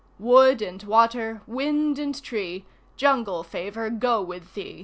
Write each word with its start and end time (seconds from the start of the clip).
Wood 0.17 0.63
and 0.63 0.81
Water, 0.81 1.43
Wind 1.45 1.99
and 1.99 2.19
Tree, 2.23 2.65
Jungle 2.97 3.43
Favour 3.43 3.91
go 3.91 4.19
with 4.23 4.55
thee! 4.55 4.79